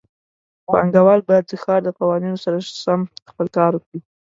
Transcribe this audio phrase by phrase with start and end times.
[0.67, 3.99] پانګهوال باید د ښار د قوانینو سره سم خپل کار وکړي.